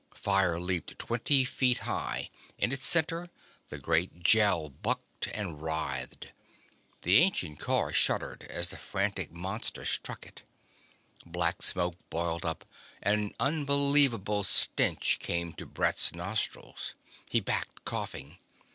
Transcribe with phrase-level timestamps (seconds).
[0.15, 3.29] Fire leaped twenty feet high; in its center
[3.69, 6.29] the great Gel bucked and writhed.
[7.03, 10.41] The ancient car shuddered as the frantic monster struck it.
[11.23, 12.65] Black smoke boiled up;
[13.03, 16.95] an unbelievable stench came to Brett's nostrils.
[17.29, 18.39] He backed, coughing.